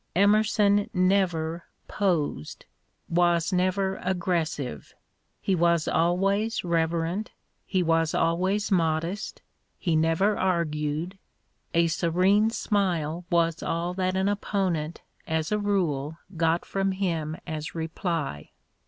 [0.15, 1.65] Emerson never"
[2.01, 2.65] posed,"
[3.07, 4.95] was never aggressive;
[5.39, 7.29] he was always reverent,
[7.67, 9.43] he was always modest,
[9.77, 11.19] he never argued,
[11.75, 17.75] a serene smile was all that an opponent as a rule got from him as
[17.75, 18.49] reply.